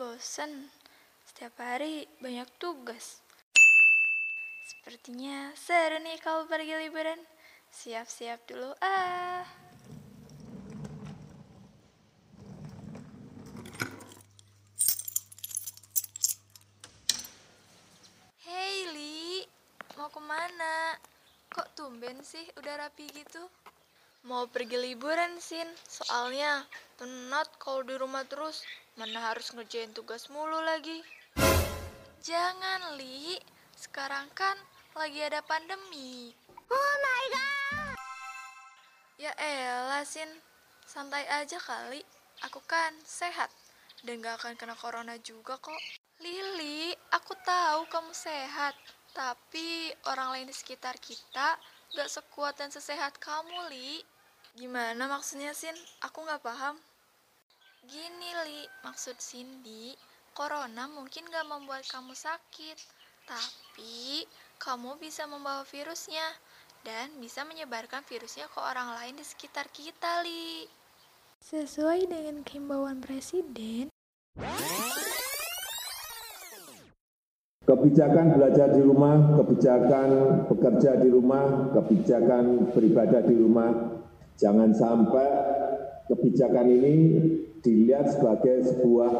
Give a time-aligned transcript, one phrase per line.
[0.00, 0.72] bosen.
[1.28, 3.20] Setiap hari banyak tugas.
[4.64, 7.20] Sepertinya seru nih kalau pergi liburan.
[7.70, 9.44] Siap-siap dulu ah.
[18.42, 19.44] Hei Li,
[20.00, 20.96] mau ke mana?
[21.52, 23.44] Kok tumben sih udah rapi gitu?
[24.20, 25.64] Mau pergi liburan, Sin.
[25.88, 26.68] Soalnya
[27.00, 28.60] penat kalau di rumah terus.
[29.00, 31.00] Mana harus ngerjain tugas mulu lagi.
[32.20, 33.40] Jangan, Li.
[33.72, 34.60] Sekarang kan
[34.92, 36.36] lagi ada pandemi.
[36.68, 37.96] Oh my god.
[39.16, 40.28] Ya elah, Sin.
[40.84, 42.04] Santai aja kali.
[42.44, 43.48] Aku kan sehat.
[44.04, 45.80] Dan gak akan kena corona juga kok.
[46.20, 48.76] Lili, aku tahu kamu sehat.
[49.16, 51.56] Tapi orang lain di sekitar kita
[51.96, 54.02] gak sekuat dan sesehat kamu, Li.
[54.54, 55.74] Gimana maksudnya, Sin?
[56.02, 56.78] Aku gak paham.
[57.86, 58.62] Gini, Li.
[58.86, 59.94] Maksud Cindy,
[60.34, 62.78] corona mungkin gak membuat kamu sakit.
[63.26, 64.26] Tapi,
[64.58, 66.24] kamu bisa membawa virusnya.
[66.80, 70.64] Dan bisa menyebarkan virusnya ke orang lain di sekitar kita, Li.
[71.40, 73.88] Sesuai dengan himbauan Presiden,
[77.70, 83.70] Kebijakan belajar di rumah, kebijakan bekerja di rumah, kebijakan beribadah di rumah,
[84.34, 85.30] jangan sampai
[86.10, 86.94] kebijakan ini
[87.62, 89.14] dilihat sebagai sebuah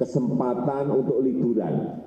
[0.00, 2.00] kesempatan untuk liburan.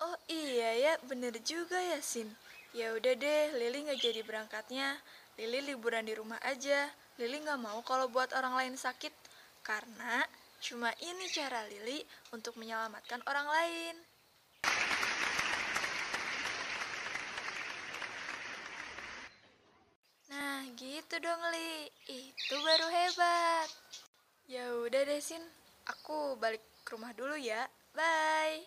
[0.00, 2.32] Oh iya ya, bener juga ya, Sin.
[2.72, 4.96] Ya udah deh, Lili nggak jadi berangkatnya.
[5.36, 6.88] Lili liburan di rumah aja.
[7.20, 9.12] Lili nggak mau kalau buat orang lain sakit.
[9.60, 10.24] Karena
[10.64, 12.00] cuma ini cara Lili
[12.32, 13.94] untuk menyelamatkan orang lain.
[20.32, 21.92] Nah, gitu dong, Li.
[22.08, 23.68] Itu baru hebat.
[24.48, 25.44] Ya udah deh, Sin.
[25.84, 27.68] Aku balik ke rumah dulu ya.
[27.92, 28.64] Bye.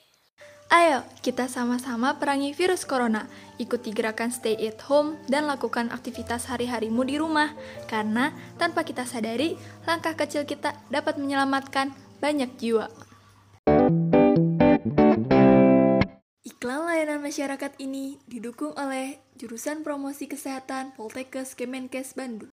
[0.67, 3.31] Ayo, kita sama-sama perangi virus corona.
[3.55, 7.55] Ikuti gerakan stay at home dan lakukan aktivitas hari-harimu di rumah.
[7.87, 9.55] Karena tanpa kita sadari,
[9.87, 12.91] langkah kecil kita dapat menyelamatkan banyak jiwa.
[16.43, 22.51] Iklan layanan masyarakat ini didukung oleh Jurusan Promosi Kesehatan Poltekkes Kemenkes Bandung.